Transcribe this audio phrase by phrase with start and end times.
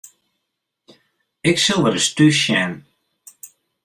[1.49, 2.71] Ik sil wer ris thús sjen.